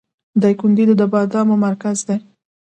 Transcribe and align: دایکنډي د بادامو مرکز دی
دایکنډي 0.41 0.83
د 0.99 1.01
بادامو 1.11 1.55
مرکز 1.67 1.97
دی 2.07 2.17